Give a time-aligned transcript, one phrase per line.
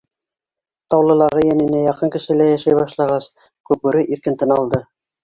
[0.93, 3.29] Таулылағы йәненә яҡын кешелә йәшәй башлағас,
[3.71, 4.81] Күкбүре иркен тын алды.